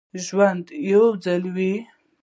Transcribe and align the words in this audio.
ژوند 0.25 0.65
یو 0.91 1.05
ځل 1.23 1.43
وي 1.55 1.73